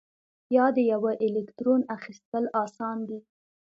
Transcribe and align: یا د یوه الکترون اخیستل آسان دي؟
یا 0.55 0.65
د 0.75 0.77
یوه 0.93 1.11
الکترون 1.25 1.81
اخیستل 1.95 2.43
آسان 2.63 2.97
دي؟ 3.07 3.19